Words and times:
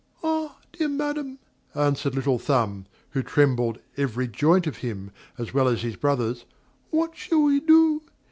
"Ah! 0.23 0.57
dear 0.73 0.87
Madam," 0.89 1.37
answered 1.75 2.15
Little 2.15 2.39
Thumb 2.39 2.87
(who 3.11 3.21
trembled 3.21 3.77
every 3.97 4.27
joint 4.27 4.65
of 4.65 4.77
him, 4.77 5.11
as 5.37 5.53
well 5.53 5.67
as 5.67 5.83
his 5.83 5.95
brothers) 5.95 6.45
"what 6.89 7.15
shall 7.15 7.43
we 7.43 7.59
do? 7.59 8.01